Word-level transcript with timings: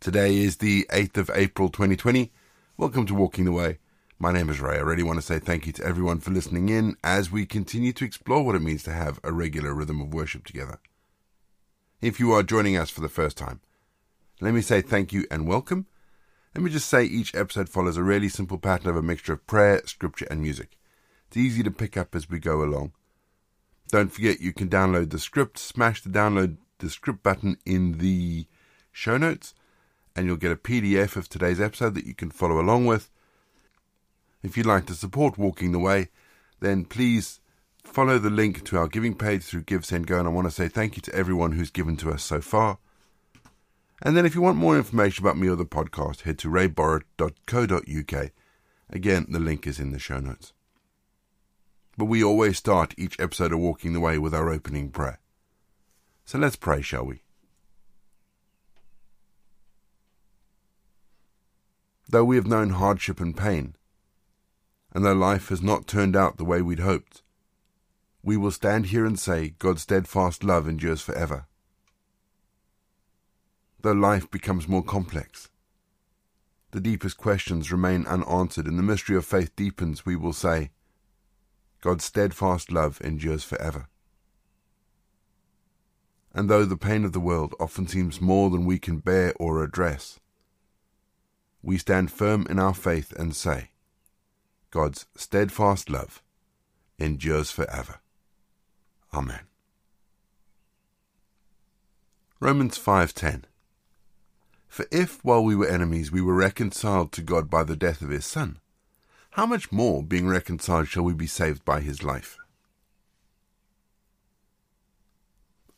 Today 0.00 0.38
is 0.38 0.56
the 0.56 0.86
8th 0.88 1.18
of 1.18 1.30
April 1.34 1.68
2020. 1.68 2.32
Welcome 2.78 3.04
to 3.04 3.14
Walking 3.14 3.44
the 3.44 3.52
Way. 3.52 3.80
My 4.18 4.32
name 4.32 4.48
is 4.48 4.58
Ray. 4.58 4.76
I 4.76 4.80
really 4.80 5.02
want 5.02 5.18
to 5.18 5.22
say 5.22 5.38
thank 5.38 5.66
you 5.66 5.74
to 5.74 5.84
everyone 5.84 6.20
for 6.20 6.30
listening 6.30 6.70
in 6.70 6.96
as 7.04 7.30
we 7.30 7.44
continue 7.44 7.92
to 7.92 8.06
explore 8.06 8.42
what 8.42 8.54
it 8.54 8.62
means 8.62 8.82
to 8.84 8.94
have 8.94 9.20
a 9.22 9.30
regular 9.30 9.74
rhythm 9.74 10.00
of 10.00 10.14
worship 10.14 10.46
together. 10.46 10.80
If 12.00 12.18
you 12.18 12.32
are 12.32 12.42
joining 12.42 12.78
us 12.78 12.88
for 12.88 13.02
the 13.02 13.10
first 13.10 13.36
time, 13.36 13.60
let 14.40 14.54
me 14.54 14.62
say 14.62 14.80
thank 14.80 15.12
you 15.12 15.26
and 15.30 15.46
welcome. 15.46 15.86
Let 16.54 16.64
me 16.64 16.70
just 16.70 16.88
say 16.88 17.04
each 17.04 17.34
episode 17.34 17.68
follows 17.68 17.98
a 17.98 18.02
really 18.02 18.30
simple 18.30 18.56
pattern 18.56 18.88
of 18.88 18.96
a 18.96 19.02
mixture 19.02 19.34
of 19.34 19.46
prayer, 19.46 19.82
scripture, 19.84 20.26
and 20.30 20.40
music. 20.40 20.78
It's 21.28 21.36
easy 21.36 21.62
to 21.62 21.70
pick 21.70 21.98
up 21.98 22.14
as 22.14 22.26
we 22.26 22.38
go 22.38 22.62
along. 22.62 22.92
Don't 23.88 24.10
forget 24.10 24.40
you 24.40 24.54
can 24.54 24.70
download 24.70 25.10
the 25.10 25.18
script, 25.18 25.58
smash 25.58 26.00
the 26.00 26.08
download 26.08 26.56
the 26.78 26.88
script 26.88 27.22
button 27.22 27.58
in 27.66 27.98
the 27.98 28.46
show 28.92 29.18
notes, 29.18 29.52
and 30.14 30.26
you'll 30.26 30.36
get 30.36 30.52
a 30.52 30.56
PDF 30.56 31.16
of 31.16 31.28
today's 31.28 31.60
episode 31.60 31.94
that 31.94 32.06
you 32.06 32.14
can 32.14 32.30
follow 32.30 32.60
along 32.60 32.86
with. 32.86 33.10
If 34.42 34.56
you'd 34.56 34.66
like 34.66 34.86
to 34.86 34.94
support 34.94 35.38
Walking 35.38 35.72
the 35.72 35.78
Way, 35.78 36.08
then 36.60 36.84
please 36.84 37.40
follow 37.84 38.18
the 38.18 38.30
link 38.30 38.64
to 38.64 38.78
our 38.78 38.88
giving 38.88 39.14
page 39.14 39.44
through 39.44 39.62
GiveSendGo, 39.62 40.18
and 40.18 40.28
I 40.28 40.30
want 40.30 40.46
to 40.46 40.50
say 40.50 40.68
thank 40.68 40.96
you 40.96 41.02
to 41.02 41.14
everyone 41.14 41.52
who's 41.52 41.70
given 41.70 41.96
to 41.98 42.10
us 42.10 42.22
so 42.22 42.40
far. 42.40 42.78
And 44.02 44.16
then 44.16 44.24
if 44.24 44.34
you 44.34 44.40
want 44.40 44.56
more 44.56 44.76
information 44.76 45.24
about 45.24 45.36
me 45.36 45.48
or 45.48 45.56
the 45.56 45.66
podcast, 45.66 46.22
head 46.22 46.38
to 46.38 46.48
rayborrett.co.uk. 46.48 48.30
Again, 48.88 49.26
the 49.28 49.38
link 49.38 49.66
is 49.66 49.78
in 49.78 49.92
the 49.92 49.98
show 49.98 50.18
notes. 50.18 50.52
But 51.98 52.06
we 52.06 52.24
always 52.24 52.56
start 52.56 52.94
each 52.96 53.20
episode 53.20 53.52
of 53.52 53.58
Walking 53.58 53.92
the 53.92 54.00
Way 54.00 54.16
with 54.16 54.34
our 54.34 54.48
opening 54.48 54.90
prayer. 54.90 55.20
So 56.24 56.38
let's 56.38 56.56
pray, 56.56 56.80
shall 56.80 57.04
we? 57.04 57.22
Though 62.10 62.24
we 62.24 62.34
have 62.34 62.46
known 62.48 62.70
hardship 62.70 63.20
and 63.20 63.36
pain, 63.36 63.76
and 64.92 65.04
though 65.04 65.12
life 65.12 65.50
has 65.50 65.62
not 65.62 65.86
turned 65.86 66.16
out 66.16 66.38
the 66.38 66.44
way 66.44 66.60
we'd 66.60 66.80
hoped, 66.80 67.22
we 68.20 68.36
will 68.36 68.50
stand 68.50 68.86
here 68.86 69.06
and 69.06 69.16
say 69.16 69.50
God's 69.60 69.82
steadfast 69.82 70.42
love 70.42 70.66
endures 70.66 71.00
forever. 71.00 71.46
Though 73.80 73.92
life 73.92 74.28
becomes 74.28 74.66
more 74.66 74.82
complex, 74.82 75.50
the 76.72 76.80
deepest 76.80 77.16
questions 77.16 77.70
remain 77.70 78.04
unanswered, 78.06 78.66
and 78.66 78.76
the 78.76 78.82
mystery 78.82 79.16
of 79.16 79.24
faith 79.24 79.54
deepens, 79.54 80.04
we 80.04 80.16
will 80.16 80.32
say, 80.32 80.72
God's 81.80 82.04
steadfast 82.04 82.72
love 82.72 83.00
endures 83.02 83.44
forever. 83.44 83.86
And 86.34 86.50
though 86.50 86.64
the 86.64 86.76
pain 86.76 87.04
of 87.04 87.12
the 87.12 87.20
world 87.20 87.54
often 87.60 87.86
seems 87.86 88.20
more 88.20 88.50
than 88.50 88.64
we 88.64 88.80
can 88.80 88.98
bear 88.98 89.32
or 89.38 89.62
address, 89.62 90.18
we 91.62 91.78
stand 91.78 92.10
firm 92.10 92.46
in 92.48 92.58
our 92.58 92.74
faith 92.74 93.12
and 93.12 93.34
say, 93.34 93.70
God's 94.70 95.06
steadfast 95.16 95.90
love 95.90 96.22
endures 96.98 97.50
forever. 97.50 98.00
Amen. 99.12 99.40
Romans 102.38 102.78
5:10 102.78 103.44
For 104.68 104.86
if 104.90 105.22
while 105.24 105.44
we 105.44 105.56
were 105.56 105.66
enemies 105.66 106.10
we 106.10 106.22
were 106.22 106.34
reconciled 106.34 107.12
to 107.12 107.22
God 107.22 107.50
by 107.50 107.64
the 107.64 107.76
death 107.76 108.00
of 108.00 108.10
his 108.10 108.24
son 108.24 108.60
how 109.34 109.46
much 109.46 109.70
more 109.70 110.02
being 110.02 110.26
reconciled 110.26 110.88
shall 110.88 111.02
we 111.02 111.12
be 111.12 111.26
saved 111.26 111.64
by 111.64 111.80
his 111.80 112.02
life 112.02 112.38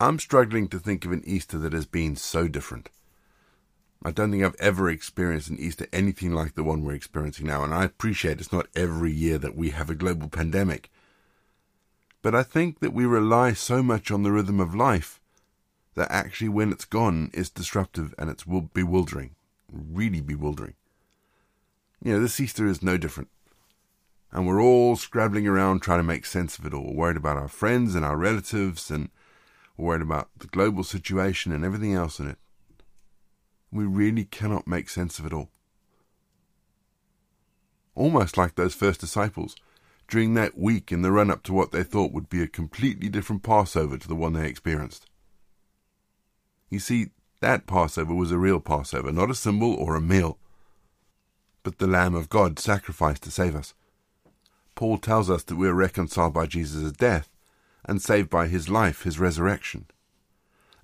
I'm 0.03 0.19
struggling 0.19 0.66
to 0.70 0.80
think 0.80 1.05
of 1.05 1.12
an 1.12 1.22
Easter 1.25 1.58
that 1.58 1.72
has 1.72 1.86
been 1.86 2.16
so 2.16 2.48
different. 2.48 2.91
I 4.05 4.11
don't 4.11 4.31
think 4.31 4.42
I've 4.42 4.56
ever 4.58 4.91
experienced 4.91 5.48
an 5.48 5.58
Easter 5.61 5.86
anything 5.92 6.33
like 6.33 6.55
the 6.55 6.64
one 6.64 6.83
we're 6.83 6.95
experiencing 6.95 7.47
now, 7.47 7.62
and 7.62 7.72
I 7.72 7.84
appreciate 7.84 8.41
it's 8.41 8.53
not 8.53 8.67
every 8.75 9.12
year 9.12 9.39
that 9.39 9.56
we 9.56 9.70
have 9.70 9.91
a 9.91 9.94
global 9.94 10.28
pandemic. 10.28 10.91
But 12.21 12.34
I 12.34 12.43
think 12.43 12.81
that 12.81 12.93
we 12.93 13.04
rely 13.04 13.53
so 13.53 13.82
much 13.82 14.10
on 14.10 14.22
the 14.22 14.32
rhythm 14.32 14.60
of 14.60 14.75
life 14.75 15.21
that 15.94 16.10
actually 16.10 16.49
when 16.49 16.72
it's 16.72 16.84
gone, 16.84 17.31
it's 17.32 17.50
disruptive 17.50 18.15
and 18.19 18.31
it's 18.31 18.44
bewildering. 18.44 19.34
Really 19.71 20.21
bewildering. 20.21 20.75
You 22.03 22.15
know, 22.15 22.21
this 22.21 22.41
Easter 22.41 22.66
is 22.66 22.82
no 22.82 22.97
different. 22.97 23.28
And 24.32 24.47
we're 24.47 24.62
all 24.62 24.97
scrabbling 24.97 25.47
around 25.47 25.81
trying 25.81 25.99
to 25.99 26.05
make 26.05 26.25
sense 26.26 26.59
of 26.59 26.66
it 26.66 26.75
all, 26.75 26.94
worried 26.94 27.16
about 27.19 27.37
our 27.37 27.49
friends 27.49 27.94
and 27.94 28.05
our 28.05 28.16
relatives, 28.16 28.91
and 28.91 29.10
worried 29.76 30.03
about 30.03 30.31
the 30.38 30.47
global 30.47 30.84
situation 30.84 31.53
and 31.53 31.65
everything 31.65 31.94
else 31.94 32.19
in 32.19 32.28
it. 32.28 32.38
We 33.72 33.84
really 33.84 34.25
cannot 34.25 34.66
make 34.66 34.88
sense 34.88 35.19
of 35.19 35.27
it 35.27 35.33
all. 35.33 35.49
Almost 37.94 38.37
like 38.37 38.55
those 38.55 38.75
first 38.75 39.00
disciples 39.00 39.56
during 40.09 40.34
that 40.34 40.59
week 40.59 40.93
in 40.93 41.03
the 41.03 41.10
run 41.10 41.31
up 41.31 41.43
to 41.44 41.53
what 41.53 41.72
they 41.72 41.82
thought 41.82 42.12
would 42.12 42.28
be 42.28 42.43
a 42.43 42.49
completely 42.49 43.09
different 43.09 43.43
Passover 43.43 43.97
to 43.97 44.09
the 44.09 44.15
one 44.15 44.34
they 44.34 44.47
experienced. 44.47 45.06
You 46.69 46.78
see, 46.78 47.11
that 47.41 47.66
Passover 47.66 48.15
was 48.15 48.31
a 48.31 48.38
real 48.38 48.61
Passover, 48.61 49.11
not 49.11 49.31
a 49.31 49.34
symbol 49.34 49.75
or 49.75 49.97
a 49.97 50.00
meal, 50.00 50.38
but 51.62 51.78
the 51.78 51.87
Lamb 51.87 52.15
of 52.15 52.28
God 52.28 52.59
sacrificed 52.59 53.22
to 53.22 53.31
save 53.31 53.56
us. 53.56 53.75
Paul 54.75 54.99
tells 54.99 55.31
us 55.31 55.43
that 55.44 55.56
we 55.56 55.69
are 55.69 55.75
reconciled 55.75 56.34
by 56.34 56.47
Jesus' 56.47 56.93
death 56.93 57.31
and 57.84 58.00
saved 58.00 58.31
by 58.31 58.49
his 58.49 58.69
life, 58.69 59.03
his 59.03 59.19
resurrection. 59.19 59.87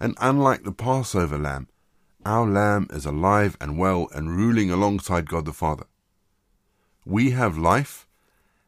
And 0.00 0.16
unlike 0.20 0.64
the 0.64 0.72
Passover 0.72 1.38
lamb, 1.38 1.68
our 2.24 2.46
Lamb 2.46 2.88
is 2.90 3.06
alive 3.06 3.56
and 3.60 3.78
well 3.78 4.08
and 4.14 4.36
ruling 4.36 4.70
alongside 4.70 5.28
God 5.28 5.44
the 5.44 5.52
Father. 5.52 5.86
We 7.04 7.30
have 7.30 7.56
life 7.56 8.06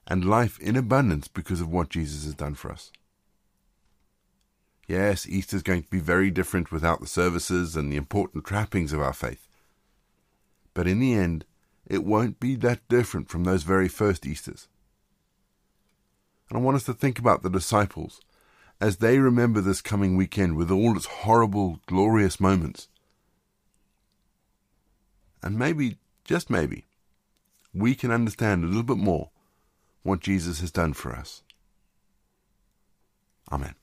and 0.07 0.25
life 0.25 0.59
in 0.61 0.77
abundance 0.77 1.29
because 1.29 1.61
of 1.61 1.71
what 1.71 1.91
Jesus 1.91 2.25
has 2.25 2.35
done 2.35 2.55
for 2.55 2.73
us. 2.73 2.91
Yes, 4.89 5.29
Easter 5.29 5.57
is 5.57 5.63
going 5.63 5.83
to 5.83 5.91
be 5.91 6.01
very 6.01 6.31
different 6.31 6.73
without 6.73 7.01
the 7.01 7.07
services 7.07 7.77
and 7.77 7.93
the 7.93 7.97
important 7.97 8.45
trappings 8.45 8.93
of 8.93 9.01
our 9.01 9.13
faith. 9.13 9.47
But 10.75 10.89
in 10.89 10.99
the 10.99 11.15
end, 11.15 11.45
it 11.87 12.05
won't 12.05 12.41
be 12.41 12.57
that 12.57 12.89
different 12.89 13.29
from 13.29 13.45
those 13.45 13.63
very 13.63 13.89
first 13.89 14.27
Easters. 14.27 14.69
And 16.49 16.59
I 16.59 16.63
want 16.63 16.77
us 16.77 16.85
to 16.85 16.95
think 16.95 17.19
about 17.19 17.43
the 17.43 17.51
disciples 17.51 18.21
as 18.81 18.97
they 18.97 19.19
remember 19.19 19.61
this 19.61 19.81
coming 19.81 20.17
weekend 20.17 20.57
with 20.57 20.71
all 20.71 20.97
its 20.97 21.07
horrible, 21.07 21.81
glorious 21.87 22.41
moments 22.41 22.89
and 25.43 25.59
maybe, 25.59 25.99
just 26.25 26.51
maybe, 26.51 26.87
we 27.73 27.95
can 27.95 28.11
understand 28.11 28.65
a 28.65 28.67
little 28.67 28.83
bit 28.83 28.97
more 28.97 29.31
what 30.03 30.21
Jesus 30.21 30.61
has 30.61 30.71
done 30.71 30.93
for 30.93 31.13
us. 31.15 31.43
Amen. 33.53 33.75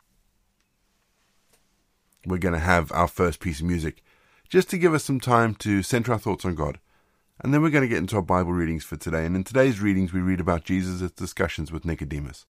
We're 2.26 2.38
going 2.38 2.54
to 2.54 2.60
have 2.60 2.92
our 2.92 3.08
first 3.08 3.40
piece 3.40 3.60
of 3.60 3.66
music 3.66 4.04
just 4.50 4.70
to 4.70 4.78
give 4.78 4.94
us 4.94 5.04
some 5.04 5.20
time 5.20 5.56
to 5.56 5.84
center 5.84 6.14
our 6.14 6.20
thoughts 6.20 6.46
on 6.46 6.56
God. 6.56 6.80
And 7.40 7.54
then 7.54 7.62
we're 7.62 7.70
going 7.70 7.84
to 7.84 7.88
get 7.88 8.00
into 8.00 8.16
our 8.16 8.22
Bible 8.22 8.52
readings 8.52 8.84
for 8.84 8.98
today. 8.98 9.26
And 9.26 9.36
in 9.36 9.44
today's 9.44 9.80
readings, 9.80 10.12
we 10.12 10.22
read 10.22 10.40
about 10.40 10.64
Jesus' 10.64 11.12
discussions 11.12 11.72
with 11.72 11.86
Nicodemus. 11.86 12.46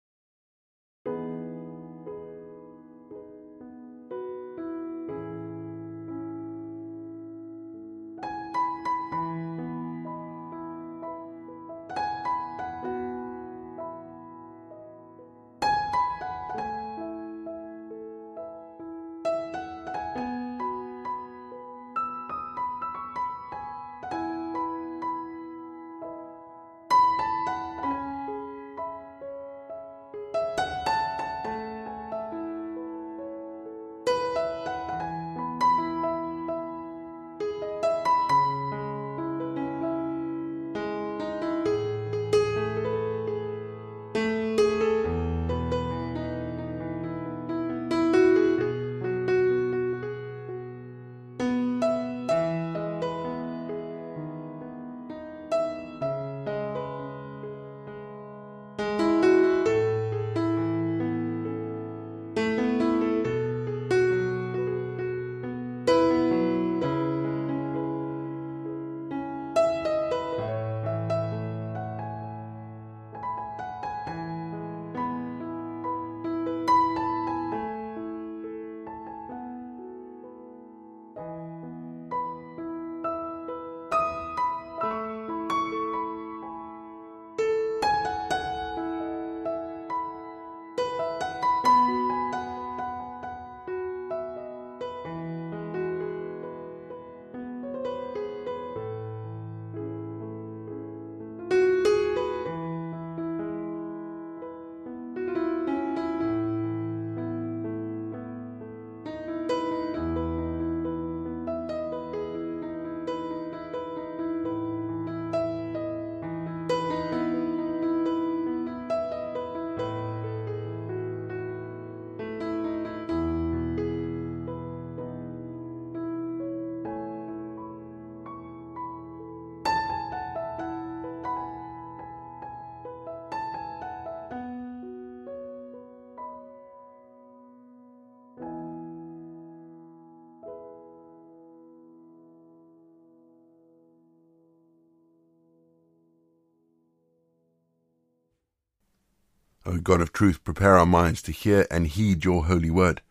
O 149.66 149.78
God 149.78 150.00
of 150.00 150.12
truth, 150.12 150.44
prepare 150.44 150.78
our 150.78 150.86
minds 150.86 151.20
to 151.22 151.32
hear 151.32 151.66
and 151.72 151.88
heed 151.88 152.24
your 152.24 152.44
holy 152.44 152.70
word. 152.70 153.02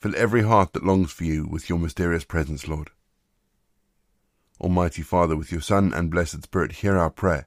Fill 0.00 0.16
every 0.16 0.42
heart 0.42 0.72
that 0.72 0.84
longs 0.84 1.12
for 1.12 1.22
you 1.22 1.46
with 1.46 1.68
your 1.68 1.78
mysterious 1.78 2.24
presence, 2.24 2.66
Lord. 2.66 2.90
Almighty 4.60 5.02
Father, 5.02 5.36
with 5.36 5.52
your 5.52 5.60
Son 5.60 5.92
and 5.94 6.10
blessed 6.10 6.42
Spirit, 6.42 6.72
hear 6.72 6.98
our 6.98 7.10
prayer. 7.10 7.46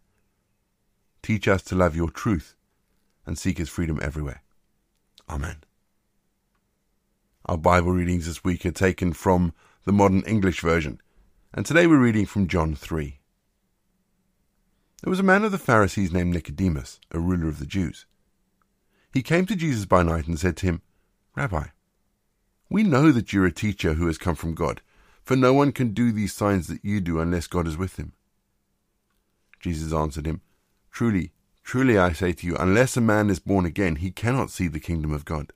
Teach 1.22 1.46
us 1.50 1.62
to 1.64 1.76
love 1.76 1.94
your 1.94 2.10
truth 2.10 2.56
and 3.26 3.38
seek 3.38 3.58
his 3.58 3.68
freedom 3.68 4.00
everywhere. 4.02 4.42
Amen. 5.30 5.58
Our 7.48 7.58
Bible 7.58 7.92
readings 7.92 8.28
this 8.28 8.46
week 8.46 8.66
are 8.66 8.72
taken 8.72 9.12
from 9.12 9.54
the 9.84 9.92
Modern 9.92 10.22
English 10.22 10.62
Version, 10.62 11.02
and 11.54 11.66
today 11.66 11.86
we're 11.86 11.98
reading 11.98 12.26
from 12.26 12.48
John 12.48 12.76
3. 12.76 13.20
There 15.04 15.10
was 15.10 15.20
a 15.20 15.24
man 15.24 15.44
of 15.44 15.52
the 15.52 15.58
Pharisees 15.58 16.14
named 16.14 16.34
Nicodemus, 16.34 17.02
a 17.12 17.20
ruler 17.20 17.50
of 17.50 17.60
the 17.60 17.66
Jews. 17.66 18.06
He 19.14 19.22
came 19.22 19.46
to 19.48 19.56
Jesus 19.56 19.86
by 19.86 20.04
night 20.04 20.28
and 20.28 20.40
said 20.40 20.56
to 20.58 20.66
him, 20.66 20.82
Rabbi, 21.36 21.68
we 22.70 22.84
know 22.84 23.12
that 23.12 23.34
you're 23.34 23.46
a 23.46 23.52
teacher 23.52 23.94
who 23.96 24.08
has 24.08 24.18
come 24.18 24.36
from 24.36 24.56
God, 24.56 24.82
for 25.24 25.36
no 25.36 25.54
one 25.54 25.74
can 25.74 25.94
do 25.94 26.12
these 26.12 26.34
signs 26.34 26.68
that 26.68 26.84
you 26.84 27.02
do 27.02 27.20
unless 27.20 27.48
God 27.48 27.68
is 27.68 27.78
with 27.78 27.98
him. 27.98 28.14
Jesus 29.60 29.92
answered 29.92 30.26
him, 30.26 30.42
Truly, 30.92 31.32
truly 31.64 31.98
I 31.98 32.14
say 32.14 32.32
to 32.32 32.48
you, 32.48 32.56
unless 32.58 32.96
a 32.96 33.02
man 33.02 33.30
is 33.30 33.40
born 33.40 33.66
again, 33.66 33.98
he 33.98 34.12
cannot 34.12 34.50
see 34.50 34.68
the 34.68 34.80
kingdom 34.80 35.12
of 35.12 35.26
God. 35.26 35.52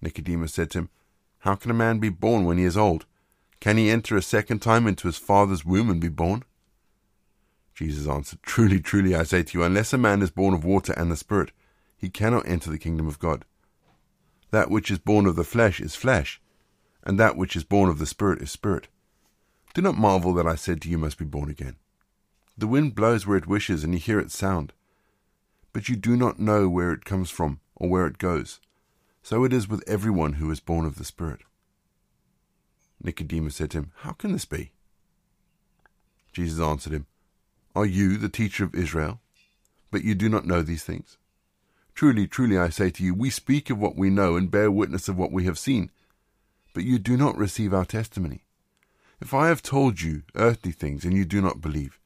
Nicodemus 0.00 0.52
said 0.52 0.70
to 0.72 0.78
him, 0.78 0.90
How 1.38 1.54
can 1.54 1.70
a 1.70 1.74
man 1.74 2.00
be 2.00 2.08
born 2.08 2.44
when 2.44 2.58
he 2.58 2.64
is 2.64 2.76
old? 2.76 3.06
Can 3.60 3.76
he 3.76 3.90
enter 3.90 4.16
a 4.16 4.22
second 4.22 4.58
time 4.60 4.86
into 4.86 5.08
his 5.08 5.16
father's 5.16 5.64
womb 5.64 5.88
and 5.88 6.00
be 6.00 6.08
born? 6.08 6.42
Jesus 7.74 8.06
answered, 8.06 8.40
Truly, 8.42 8.80
truly 8.80 9.14
I 9.14 9.22
say 9.22 9.42
to 9.42 9.58
you, 9.58 9.64
unless 9.64 9.92
a 9.92 9.98
man 9.98 10.22
is 10.22 10.30
born 10.30 10.54
of 10.54 10.64
water 10.64 10.92
and 10.96 11.10
the 11.10 11.16
Spirit, 11.16 11.52
he 12.04 12.10
cannot 12.10 12.46
enter 12.46 12.70
the 12.70 12.78
kingdom 12.78 13.08
of 13.08 13.18
God. 13.18 13.46
That 14.50 14.70
which 14.70 14.90
is 14.90 14.98
born 14.98 15.24
of 15.24 15.36
the 15.36 15.42
flesh 15.42 15.80
is 15.80 15.94
flesh, 15.94 16.38
and 17.02 17.18
that 17.18 17.34
which 17.34 17.56
is 17.56 17.64
born 17.64 17.88
of 17.88 17.98
the 17.98 18.04
Spirit 18.04 18.42
is 18.42 18.50
spirit. 18.50 18.88
Do 19.72 19.80
not 19.80 19.96
marvel 19.96 20.34
that 20.34 20.46
I 20.46 20.54
said 20.54 20.82
to 20.82 20.90
you, 20.90 20.98
must 20.98 21.16
be 21.16 21.24
born 21.24 21.48
again. 21.48 21.76
The 22.58 22.66
wind 22.66 22.94
blows 22.94 23.26
where 23.26 23.38
it 23.38 23.46
wishes, 23.46 23.82
and 23.82 23.94
you 23.94 23.98
hear 23.98 24.20
its 24.20 24.36
sound, 24.36 24.74
but 25.72 25.88
you 25.88 25.96
do 25.96 26.14
not 26.14 26.38
know 26.38 26.68
where 26.68 26.92
it 26.92 27.06
comes 27.06 27.30
from 27.30 27.60
or 27.74 27.88
where 27.88 28.06
it 28.06 28.18
goes. 28.18 28.60
So 29.22 29.44
it 29.44 29.54
is 29.54 29.66
with 29.66 29.82
everyone 29.88 30.34
who 30.34 30.50
is 30.50 30.60
born 30.60 30.84
of 30.84 30.96
the 30.96 31.04
Spirit. 31.06 31.40
Nicodemus 33.02 33.56
said 33.56 33.70
to 33.70 33.78
him, 33.78 33.92
How 34.00 34.12
can 34.12 34.32
this 34.32 34.44
be? 34.44 34.72
Jesus 36.34 36.60
answered 36.60 36.92
him, 36.92 37.06
Are 37.74 37.86
you 37.86 38.18
the 38.18 38.28
teacher 38.28 38.62
of 38.62 38.74
Israel, 38.74 39.20
but 39.90 40.04
you 40.04 40.14
do 40.14 40.28
not 40.28 40.46
know 40.46 40.60
these 40.60 40.84
things? 40.84 41.16
Truly, 41.94 42.26
truly, 42.26 42.58
I 42.58 42.70
say 42.70 42.90
to 42.90 43.04
you, 43.04 43.14
we 43.14 43.30
speak 43.30 43.70
of 43.70 43.78
what 43.78 43.94
we 43.94 44.10
know 44.10 44.34
and 44.36 44.50
bear 44.50 44.70
witness 44.70 45.08
of 45.08 45.16
what 45.16 45.30
we 45.30 45.44
have 45.44 45.58
seen, 45.58 45.92
but 46.72 46.82
you 46.82 46.98
do 46.98 47.16
not 47.16 47.36
receive 47.38 47.72
our 47.72 47.84
testimony. 47.84 48.44
If 49.20 49.32
I 49.32 49.46
have 49.46 49.62
told 49.62 50.00
you 50.00 50.22
earthly 50.34 50.72
things 50.72 51.04
and 51.04 51.14
you 51.14 51.24
do 51.24 51.40
not 51.40 51.60
believe, 51.60 52.00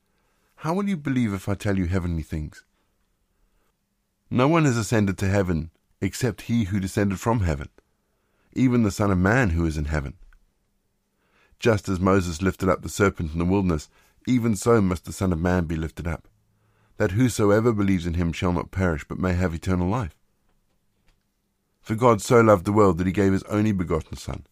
how 0.56 0.74
will 0.74 0.88
you 0.88 0.96
believe 0.96 1.32
if 1.32 1.48
I 1.48 1.54
tell 1.54 1.78
you 1.78 1.86
heavenly 1.86 2.22
things? 2.22 2.64
No 4.30 4.46
one 4.46 4.66
has 4.66 4.76
ascended 4.76 5.16
to 5.18 5.28
heaven 5.28 5.70
except 6.02 6.42
he 6.42 6.64
who 6.64 6.80
descended 6.80 7.18
from 7.18 7.40
heaven, 7.40 7.70
even 8.52 8.82
the 8.82 8.90
Son 8.90 9.10
of 9.10 9.18
Man 9.18 9.50
who 9.50 9.64
is 9.64 9.78
in 9.78 9.86
heaven. 9.86 10.14
Just 11.58 11.88
as 11.88 11.98
Moses 11.98 12.42
lifted 12.42 12.68
up 12.68 12.82
the 12.82 12.90
serpent 12.90 13.32
in 13.32 13.38
the 13.38 13.44
wilderness, 13.46 13.88
even 14.26 14.54
so 14.54 14.82
must 14.82 15.06
the 15.06 15.12
Son 15.14 15.32
of 15.32 15.40
Man 15.40 15.64
be 15.64 15.76
lifted 15.76 16.06
up 16.06 16.28
that 16.98 17.12
whosoever 17.12 17.72
believes 17.72 18.06
in 18.06 18.14
him 18.14 18.32
shall 18.32 18.52
not 18.52 18.72
perish, 18.72 19.04
but 19.08 19.18
may 19.18 19.32
have 19.32 19.54
eternal 19.54 19.88
life. 19.88 20.16
For 21.80 21.94
God 21.94 22.20
so 22.20 22.40
loved 22.40 22.64
the 22.64 22.72
world 22.72 22.98
that 22.98 23.06
he 23.06 23.12
gave 23.12 23.32
his 23.32 23.44
only 23.44 23.72
begotten 23.72 24.16
Son, 24.16 24.44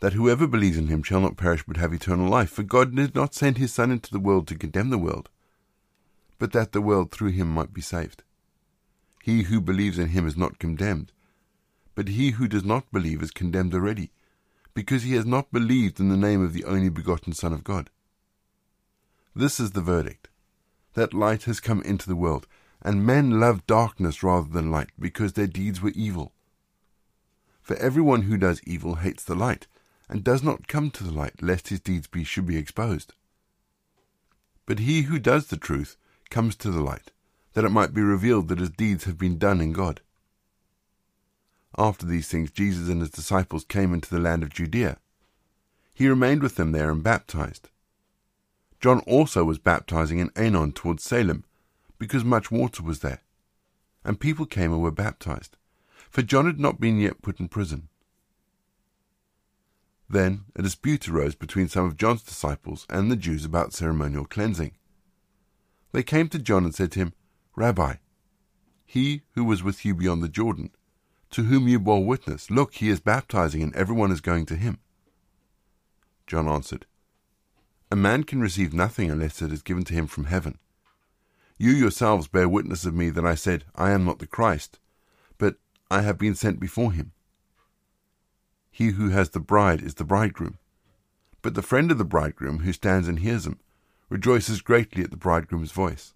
that 0.00 0.12
whoever 0.12 0.46
believes 0.46 0.76
in 0.76 0.88
him 0.88 1.02
shall 1.02 1.20
not 1.20 1.36
perish, 1.36 1.64
but 1.66 1.78
have 1.78 1.94
eternal 1.94 2.28
life. 2.28 2.50
For 2.50 2.64
God 2.64 2.94
did 2.94 3.14
not 3.14 3.32
send 3.32 3.56
his 3.56 3.72
Son 3.72 3.90
into 3.90 4.10
the 4.10 4.18
world 4.18 4.48
to 4.48 4.56
condemn 4.56 4.90
the 4.90 4.98
world, 4.98 5.30
but 6.38 6.52
that 6.52 6.72
the 6.72 6.82
world 6.82 7.10
through 7.12 7.30
him 7.30 7.48
might 7.48 7.72
be 7.72 7.80
saved. 7.80 8.24
He 9.22 9.44
who 9.44 9.60
believes 9.60 9.98
in 9.98 10.08
him 10.08 10.26
is 10.26 10.36
not 10.36 10.58
condemned, 10.58 11.12
but 11.94 12.08
he 12.08 12.32
who 12.32 12.48
does 12.48 12.64
not 12.64 12.90
believe 12.92 13.22
is 13.22 13.30
condemned 13.30 13.72
already, 13.72 14.10
because 14.74 15.04
he 15.04 15.14
has 15.14 15.24
not 15.24 15.52
believed 15.52 16.00
in 16.00 16.08
the 16.08 16.16
name 16.16 16.44
of 16.44 16.52
the 16.52 16.64
only 16.64 16.88
begotten 16.88 17.32
Son 17.32 17.52
of 17.52 17.62
God. 17.62 17.88
This 19.34 19.60
is 19.60 19.70
the 19.70 19.80
verdict 19.80 20.28
that 20.94 21.14
light 21.14 21.44
has 21.44 21.60
come 21.60 21.82
into 21.82 22.08
the 22.08 22.16
world, 22.16 22.46
and 22.82 23.06
men 23.06 23.38
love 23.38 23.66
darkness 23.66 24.22
rather 24.22 24.48
than 24.48 24.70
light, 24.70 24.90
because 24.98 25.34
their 25.34 25.46
deeds 25.46 25.80
were 25.80 25.92
evil. 25.94 26.32
For 27.62 27.76
everyone 27.76 28.22
who 28.22 28.36
does 28.36 28.62
evil 28.64 28.96
hates 28.96 29.24
the 29.24 29.34
light, 29.34 29.66
and 30.08 30.22
does 30.22 30.42
not 30.42 30.68
come 30.68 30.90
to 30.90 31.04
the 31.04 31.12
light, 31.12 31.42
lest 31.42 31.68
his 31.68 31.80
deeds 31.80 32.06
be, 32.06 32.24
should 32.24 32.46
be 32.46 32.56
exposed. 32.56 33.14
But 34.66 34.80
he 34.80 35.02
who 35.02 35.18
does 35.18 35.46
the 35.46 35.56
truth 35.56 35.96
comes 36.30 36.56
to 36.56 36.70
the 36.70 36.82
light, 36.82 37.10
that 37.54 37.64
it 37.64 37.70
might 37.70 37.94
be 37.94 38.02
revealed 38.02 38.48
that 38.48 38.58
his 38.58 38.70
deeds 38.70 39.04
have 39.04 39.18
been 39.18 39.38
done 39.38 39.60
in 39.60 39.72
God. 39.72 40.00
After 41.76 42.06
these 42.06 42.28
things, 42.28 42.50
Jesus 42.50 42.88
and 42.88 43.00
his 43.00 43.10
disciples 43.10 43.64
came 43.64 43.92
into 43.92 44.10
the 44.10 44.20
land 44.20 44.42
of 44.42 44.50
Judea. 44.50 44.98
He 45.92 46.08
remained 46.08 46.42
with 46.42 46.56
them 46.56 46.72
there 46.72 46.90
and 46.90 47.02
baptized. 47.02 47.68
John 48.84 49.00
also 49.06 49.44
was 49.44 49.58
baptizing 49.58 50.18
in 50.18 50.28
Aenon 50.36 50.74
towards 50.74 51.02
Salim, 51.02 51.44
because 51.98 52.22
much 52.22 52.50
water 52.50 52.82
was 52.82 52.98
there. 52.98 53.22
And 54.04 54.20
people 54.20 54.44
came 54.44 54.74
and 54.74 54.82
were 54.82 54.90
baptized, 54.90 55.56
for 56.10 56.20
John 56.20 56.44
had 56.44 56.60
not 56.60 56.80
been 56.80 56.98
yet 56.98 57.22
put 57.22 57.40
in 57.40 57.48
prison. 57.48 57.88
Then 60.06 60.44
a 60.54 60.60
dispute 60.60 61.08
arose 61.08 61.34
between 61.34 61.66
some 61.66 61.86
of 61.86 61.96
John's 61.96 62.22
disciples 62.22 62.84
and 62.90 63.10
the 63.10 63.16
Jews 63.16 63.46
about 63.46 63.72
ceremonial 63.72 64.26
cleansing. 64.26 64.72
They 65.92 66.02
came 66.02 66.28
to 66.28 66.38
John 66.38 66.66
and 66.66 66.74
said 66.74 66.92
to 66.92 66.98
him, 66.98 67.14
Rabbi, 67.56 67.94
he 68.84 69.22
who 69.30 69.44
was 69.44 69.62
with 69.62 69.86
you 69.86 69.94
beyond 69.94 70.22
the 70.22 70.28
Jordan, 70.28 70.72
to 71.30 71.44
whom 71.44 71.68
you 71.68 71.80
bore 71.80 72.04
witness, 72.04 72.50
look, 72.50 72.74
he 72.74 72.90
is 72.90 73.00
baptizing, 73.00 73.62
and 73.62 73.74
everyone 73.74 74.12
is 74.12 74.20
going 74.20 74.44
to 74.44 74.56
him. 74.56 74.78
John 76.26 76.46
answered, 76.46 76.84
a 77.94 77.96
man 77.96 78.24
can 78.24 78.40
receive 78.40 78.74
nothing 78.74 79.08
unless 79.08 79.40
it 79.40 79.52
is 79.52 79.62
given 79.62 79.84
to 79.84 79.94
him 79.94 80.08
from 80.08 80.24
heaven. 80.24 80.58
You 81.56 81.70
yourselves 81.70 82.26
bear 82.26 82.48
witness 82.48 82.84
of 82.84 82.92
me 82.92 83.08
that 83.10 83.24
I 83.24 83.36
said, 83.36 83.66
I 83.76 83.92
am 83.92 84.04
not 84.04 84.18
the 84.18 84.26
Christ, 84.26 84.80
but 85.38 85.58
I 85.92 86.02
have 86.02 86.18
been 86.18 86.34
sent 86.34 86.58
before 86.58 86.90
him. 86.90 87.12
He 88.72 88.88
who 88.88 89.10
has 89.10 89.30
the 89.30 89.38
bride 89.38 89.80
is 89.80 89.94
the 89.94 90.02
bridegroom. 90.02 90.58
But 91.40 91.54
the 91.54 91.62
friend 91.62 91.92
of 91.92 91.98
the 91.98 92.04
bridegroom, 92.04 92.64
who 92.64 92.72
stands 92.72 93.06
and 93.06 93.20
hears 93.20 93.46
him, 93.46 93.60
rejoices 94.08 94.60
greatly 94.60 95.04
at 95.04 95.12
the 95.12 95.16
bridegroom's 95.16 95.70
voice. 95.70 96.14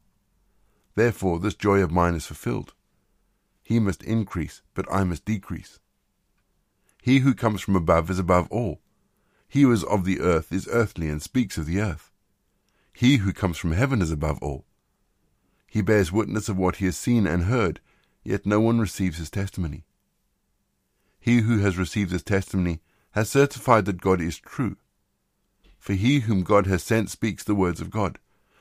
Therefore 0.97 1.39
this 1.39 1.55
joy 1.55 1.81
of 1.81 1.93
mine 1.93 2.17
is 2.17 2.27
fulfilled. 2.27 2.75
He 3.63 3.79
must 3.79 4.03
increase, 4.03 4.63
but 4.75 4.93
I 4.93 5.05
must 5.05 5.25
decrease. 5.25 5.79
He 7.01 7.21
who 7.21 7.35
comes 7.35 7.61
from 7.61 7.77
above 7.77 8.11
is 8.11 8.19
above 8.19 8.49
all. 8.51 8.81
He 9.49 9.63
who 9.63 9.73
is 9.73 9.83
of 9.85 10.05
the 10.05 10.21
earth 10.21 10.53
is 10.53 10.69
earthly 10.71 11.09
and 11.09 11.23
speaks 11.23 11.57
of 11.57 11.65
the 11.65 11.81
earth. 11.81 12.13
He 12.93 13.17
who 13.17 13.33
comes 13.33 13.57
from 13.57 13.73
heaven 13.73 14.03
is 14.03 14.11
above 14.11 14.39
all. 14.43 14.67
He 15.67 15.81
bears 15.81 16.13
witness 16.13 16.51
of 16.51 16.59
what 16.59 16.77
he 16.77 16.85
has 16.85 16.99
seen 16.99 17.27
and 17.27 17.45
heard, 17.45 17.81
yet 18.23 18.45
no 18.45 18.61
one 18.61 18.79
receives 18.79 19.17
his 19.17 19.31
testimony. 19.31 19.85
He 21.19 21.41
who 21.41 21.59
has 21.59 21.79
received 21.79 22.13
his 22.13 22.23
testimony 22.23 22.81
has 23.13 23.31
certified 23.31 23.87
that 23.87 24.03
God 24.03 24.21
is 24.21 24.39
true. 24.39 24.77
For 25.79 25.95
he 25.95 26.21
whom 26.21 26.43
God 26.43 26.67
has 26.67 26.83
sent 26.83 27.09
speaks 27.09 27.43
the 27.43 27.55
words 27.55 27.81
of 27.81 27.91
God, 27.91 28.19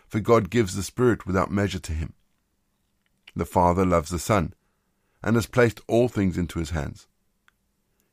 for 0.08 0.22
God 0.22 0.50
gives 0.50 0.76
the 0.76 0.84
Spirit 0.84 1.26
without 1.26 1.52
measure 1.52 1.80
to 1.80 1.94
him. 1.94 2.14
The 3.36 3.46
Father 3.46 3.86
loves 3.86 4.10
the 4.10 4.20
Son, 4.20 4.54
and 5.22 5.36
has 5.36 5.48
placed 5.48 5.82
all 5.88 6.08
things 6.08 6.38
into 6.38 6.60
his 6.60 6.70
hands. 6.70 7.08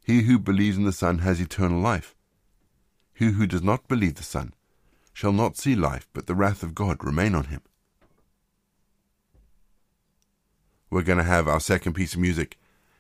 He 0.04 0.22
who 0.22 0.38
believes 0.38 0.76
in 0.76 0.84
the 0.84 0.92
Son 0.92 1.18
has 1.18 1.40
eternal 1.40 1.80
life 1.80 2.16
he 3.14 3.30
who 3.32 3.46
does 3.46 3.62
not 3.62 3.88
believe 3.88 4.16
the 4.16 4.22
Son 4.22 4.52
shall 5.12 5.32
not 5.32 5.56
see 5.56 5.76
life, 5.76 6.08
but 6.12 6.26
the 6.26 6.34
wrath 6.34 6.62
of 6.62 6.74
God 6.74 7.04
remain 7.04 7.34
on 7.34 7.44
him. 7.44 7.62
We're 10.90 11.02
going 11.02 11.18
to 11.18 11.24
have 11.24 11.48
our 11.48 11.60
second 11.60 11.94
piece 11.94 12.14
of 12.14 12.20
music, 12.20 12.58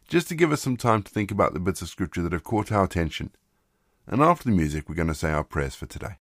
just 0.08 0.28
to 0.28 0.34
give 0.34 0.52
us 0.52 0.62
some 0.62 0.76
time 0.76 1.02
to 1.02 1.10
think 1.10 1.30
about 1.30 1.54
the 1.54 1.60
bits 1.60 1.82
of 1.82 1.88
Scripture 1.88 2.22
that 2.22 2.32
have 2.32 2.44
caught 2.44 2.72
our 2.72 2.84
attention. 2.84 3.32
And 4.06 4.22
after 4.22 4.44
the 4.44 4.56
music, 4.56 4.88
we're 4.88 4.94
going 4.94 5.08
to 5.08 5.14
say 5.14 5.30
our 5.30 5.44
prayers 5.44 5.74
for 5.74 5.86
today. 5.86 6.18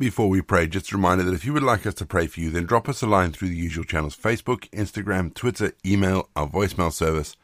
Before 0.00 0.30
we 0.30 0.40
pray, 0.40 0.66
just 0.66 0.90
a 0.92 0.96
reminder 0.96 1.24
that 1.24 1.34
if 1.34 1.44
you 1.44 1.52
would 1.52 1.62
like 1.62 1.84
us 1.84 1.92
to 1.96 2.06
pray 2.06 2.26
for 2.26 2.40
you, 2.40 2.48
then 2.48 2.64
drop 2.64 2.88
us 2.88 3.02
a 3.02 3.06
line 3.06 3.32
through 3.32 3.50
the 3.50 3.54
usual 3.54 3.84
channels 3.84 4.16
Facebook, 4.16 4.66
Instagram, 4.70 5.34
Twitter, 5.34 5.74
email, 5.84 6.30
our 6.34 6.48
voicemail 6.48 6.90
service. 6.90 7.36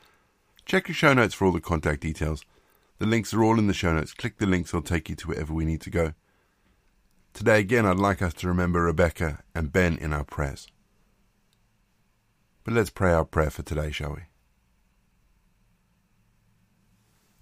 Check 0.65 0.89
your 0.89 0.95
show 0.95 1.13
notes 1.13 1.35
for 1.35 1.45
all 1.45 1.53
the 1.53 1.61
contact 1.61 2.01
details. 2.01 2.47
The 2.99 3.05
links 3.05 3.35
are 3.35 3.45
all 3.45 3.59
in 3.59 3.67
the 3.67 3.75
show 3.75 3.93
notes. 3.93 4.15
Click 4.15 4.39
the 4.39 4.47
links, 4.47 4.71
it'll 4.71 4.81
take 4.81 5.11
you 5.11 5.17
to 5.17 5.29
wherever 5.29 5.53
we 5.53 5.67
need 5.67 5.83
to 5.83 5.91
go. 5.91 6.15
Today, 7.35 7.61
again, 7.61 7.85
I'd 7.85 7.99
like 7.99 8.23
us 8.23 8.33
to 8.33 8.49
remember 8.49 8.81
Rebecca 8.81 9.45
and 9.55 9.71
Ben 9.71 9.99
in 9.99 10.15
our 10.15 10.25
prayers. 10.25 10.67
But 12.65 12.73
let's 12.73 12.89
pray 12.89 13.13
our 13.13 13.27
prayer 13.27 13.51
for 13.51 13.65
today, 13.65 13.91
shall 13.91 14.15
we? 14.15 14.23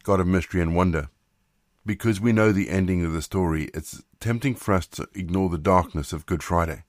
God 0.03 0.19
of 0.19 0.27
mystery 0.27 0.61
and 0.61 0.75
wonder, 0.75 1.09
because 1.87 2.21
we 2.21 2.33
know 2.33 2.51
the 2.51 2.71
ending 2.71 3.05
of 3.05 3.13
the 3.13 3.23
story, 3.23 3.71
it's 3.75 4.03
tempting 4.21 4.55
for 4.55 4.73
us 4.73 4.87
to 4.87 5.07
ignore 5.15 5.51
the 5.51 5.59
darkness 5.59 6.13
of 6.13 6.27
Good 6.27 6.43
Friday. 6.43 6.85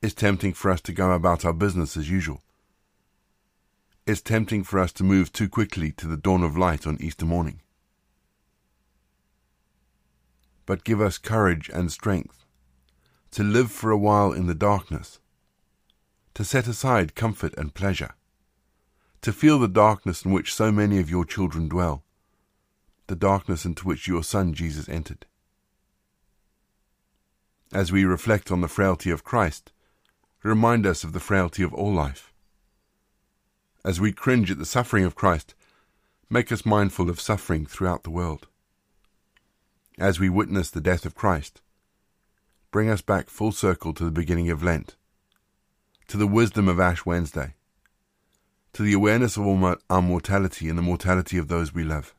It's 0.00 0.14
tempting 0.14 0.54
for 0.54 0.70
us 0.70 0.80
to 0.82 0.92
go 0.92 1.12
about 1.12 1.44
our 1.44 1.52
business 1.52 1.96
as 1.96 2.08
usual. 2.08 2.42
It's 4.06 4.22
tempting 4.22 4.64
for 4.64 4.78
us 4.78 4.92
to 4.92 5.04
move 5.04 5.32
too 5.32 5.48
quickly 5.48 5.92
to 5.92 6.06
the 6.06 6.16
dawn 6.16 6.42
of 6.42 6.56
light 6.56 6.86
on 6.86 6.96
Easter 7.00 7.26
morning. 7.26 7.60
But 10.64 10.84
give 10.84 11.00
us 11.00 11.18
courage 11.18 11.68
and 11.72 11.90
strength 11.90 12.44
to 13.32 13.42
live 13.42 13.70
for 13.70 13.90
a 13.90 13.98
while 13.98 14.32
in 14.32 14.46
the 14.46 14.54
darkness, 14.54 15.18
to 16.34 16.44
set 16.44 16.66
aside 16.66 17.14
comfort 17.14 17.54
and 17.58 17.74
pleasure, 17.74 18.14
to 19.22 19.32
feel 19.32 19.58
the 19.58 19.68
darkness 19.68 20.24
in 20.24 20.32
which 20.32 20.54
so 20.54 20.72
many 20.72 20.98
of 20.98 21.10
your 21.10 21.24
children 21.24 21.68
dwell 21.68 22.04
the 23.10 23.16
darkness 23.16 23.64
into 23.64 23.88
which 23.88 24.06
your 24.06 24.22
Son 24.22 24.54
Jesus 24.54 24.88
entered. 24.88 25.26
As 27.72 27.90
we 27.90 28.04
reflect 28.04 28.52
on 28.52 28.60
the 28.60 28.68
frailty 28.68 29.10
of 29.10 29.24
Christ, 29.24 29.72
remind 30.44 30.86
us 30.86 31.02
of 31.02 31.12
the 31.12 31.18
frailty 31.18 31.64
of 31.64 31.74
all 31.74 31.92
life. 31.92 32.32
As 33.84 34.00
we 34.00 34.12
cringe 34.12 34.48
at 34.52 34.58
the 34.58 34.64
suffering 34.64 35.02
of 35.02 35.16
Christ, 35.16 35.56
make 36.30 36.52
us 36.52 36.64
mindful 36.64 37.10
of 37.10 37.20
suffering 37.20 37.66
throughout 37.66 38.04
the 38.04 38.10
world. 38.10 38.46
As 39.98 40.20
we 40.20 40.28
witness 40.28 40.70
the 40.70 40.80
death 40.80 41.04
of 41.04 41.16
Christ, 41.16 41.60
bring 42.70 42.88
us 42.88 43.02
back 43.02 43.28
full 43.28 43.50
circle 43.50 43.92
to 43.94 44.04
the 44.04 44.12
beginning 44.12 44.50
of 44.50 44.62
Lent, 44.62 44.94
to 46.06 46.16
the 46.16 46.28
wisdom 46.28 46.68
of 46.68 46.78
Ash 46.78 47.04
Wednesday, 47.04 47.54
to 48.72 48.84
the 48.84 48.92
awareness 48.92 49.36
of 49.36 49.48
our 49.90 50.02
mortality 50.02 50.68
and 50.68 50.78
the 50.78 50.82
mortality 50.82 51.38
of 51.38 51.48
those 51.48 51.74
we 51.74 51.82
love. 51.82 52.14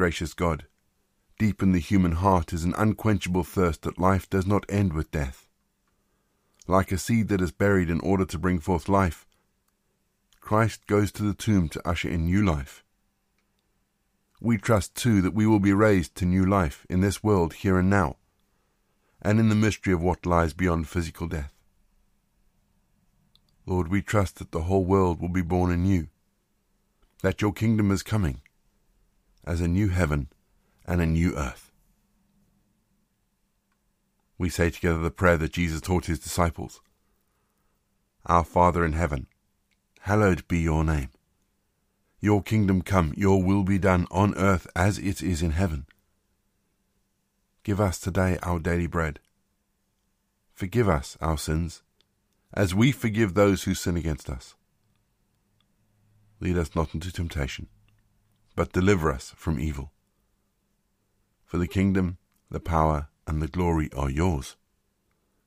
Gracious 0.00 0.32
God, 0.32 0.64
deep 1.38 1.62
in 1.62 1.72
the 1.72 1.78
human 1.78 2.12
heart 2.12 2.54
is 2.54 2.64
an 2.64 2.72
unquenchable 2.78 3.44
thirst 3.44 3.82
that 3.82 3.98
life 3.98 4.30
does 4.30 4.46
not 4.46 4.64
end 4.66 4.94
with 4.94 5.10
death. 5.10 5.46
Like 6.66 6.90
a 6.90 6.96
seed 6.96 7.28
that 7.28 7.42
is 7.42 7.52
buried 7.52 7.90
in 7.90 8.00
order 8.00 8.24
to 8.24 8.38
bring 8.38 8.60
forth 8.60 8.88
life, 8.88 9.26
Christ 10.40 10.86
goes 10.86 11.12
to 11.12 11.22
the 11.22 11.34
tomb 11.34 11.68
to 11.68 11.86
usher 11.86 12.08
in 12.08 12.24
new 12.24 12.42
life. 12.42 12.82
We 14.40 14.56
trust 14.56 14.94
too 14.94 15.20
that 15.20 15.34
we 15.34 15.46
will 15.46 15.60
be 15.60 15.74
raised 15.74 16.14
to 16.14 16.24
new 16.24 16.46
life 16.46 16.86
in 16.88 17.02
this 17.02 17.22
world 17.22 17.52
here 17.52 17.78
and 17.78 17.90
now, 17.90 18.16
and 19.20 19.38
in 19.38 19.50
the 19.50 19.54
mystery 19.54 19.92
of 19.92 20.02
what 20.02 20.24
lies 20.24 20.54
beyond 20.54 20.88
physical 20.88 21.28
death. 21.28 21.52
Lord, 23.66 23.88
we 23.88 24.00
trust 24.00 24.36
that 24.36 24.52
the 24.52 24.62
whole 24.62 24.86
world 24.86 25.20
will 25.20 25.28
be 25.28 25.42
born 25.42 25.70
anew, 25.70 26.08
that 27.20 27.42
your 27.42 27.52
kingdom 27.52 27.90
is 27.90 28.02
coming, 28.02 28.40
as 29.44 29.60
a 29.60 29.68
new 29.68 29.88
heaven 29.88 30.28
and 30.86 31.00
a 31.00 31.06
new 31.06 31.36
earth. 31.36 31.70
We 34.38 34.48
say 34.48 34.70
together 34.70 34.98
the 34.98 35.10
prayer 35.10 35.36
that 35.36 35.52
Jesus 35.52 35.80
taught 35.80 36.06
his 36.06 36.18
disciples 36.18 36.80
Our 38.26 38.44
Father 38.44 38.84
in 38.84 38.92
heaven, 38.92 39.26
hallowed 40.00 40.46
be 40.48 40.60
your 40.60 40.84
name. 40.84 41.10
Your 42.20 42.42
kingdom 42.42 42.82
come, 42.82 43.14
your 43.16 43.42
will 43.42 43.64
be 43.64 43.78
done 43.78 44.06
on 44.10 44.34
earth 44.36 44.66
as 44.76 44.98
it 44.98 45.22
is 45.22 45.42
in 45.42 45.52
heaven. 45.52 45.86
Give 47.62 47.80
us 47.80 47.98
today 47.98 48.38
our 48.42 48.58
daily 48.58 48.86
bread. 48.86 49.20
Forgive 50.54 50.88
us 50.88 51.16
our 51.20 51.38
sins, 51.38 51.82
as 52.52 52.74
we 52.74 52.92
forgive 52.92 53.34
those 53.34 53.62
who 53.62 53.74
sin 53.74 53.96
against 53.96 54.28
us. 54.28 54.54
Lead 56.40 56.58
us 56.58 56.74
not 56.74 56.94
into 56.94 57.12
temptation 57.12 57.68
but 58.60 58.72
deliver 58.72 59.10
us 59.10 59.32
from 59.38 59.58
evil. 59.58 59.90
For 61.46 61.56
the 61.56 61.66
kingdom, 61.66 62.18
the 62.50 62.60
power, 62.60 63.08
and 63.26 63.40
the 63.40 63.48
glory 63.48 63.88
are 63.96 64.10
yours, 64.10 64.56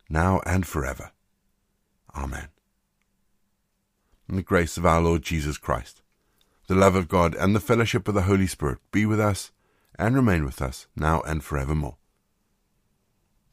now 0.10 0.42
and 0.48 0.66
forever. 0.66 1.12
Amen. 2.16 2.48
And 4.28 4.40
the 4.40 4.42
grace 4.42 4.78
of 4.78 4.86
our 4.88 5.00
Lord 5.00 5.22
Jesus 5.22 5.60
Christ, 5.60 6.02
the 6.68 6.74
love 6.74 6.96
of 6.96 7.08
God, 7.08 7.36
and 7.36 7.56
the 7.56 7.60
fellowship 7.60 8.08
of 8.08 8.16
the 8.16 8.24
Holy 8.24 8.48
Spirit 8.48 8.80
be 8.92 9.06
with 9.06 9.20
us 9.20 9.52
and 10.00 10.16
remain 10.16 10.44
with 10.44 10.60
us 10.60 10.88
now 10.96 11.22
and 11.22 11.44
forevermore. 11.44 11.98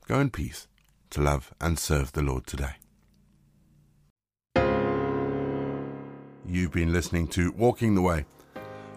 Go 0.09 0.21
in 0.21 0.31
peace 0.31 0.69
to 1.11 1.21
love 1.21 1.53
and 1.61 1.79
serve 1.79 2.13
the 2.13 2.23
Lord 2.23 2.47
today. 2.47 2.77
You've 6.47 6.73
been 6.73 6.95
listening 6.95 7.29
to 7.29 7.53
Walking 7.53 7.95
the 7.95 8.01
Way 8.01 8.25